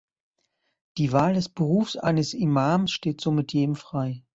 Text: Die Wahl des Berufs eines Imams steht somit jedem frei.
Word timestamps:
Die 0.97 1.11
Wahl 1.11 1.35
des 1.35 1.47
Berufs 1.47 1.95
eines 1.95 2.33
Imams 2.33 2.91
steht 2.91 3.21
somit 3.21 3.53
jedem 3.53 3.75
frei. 3.75 4.23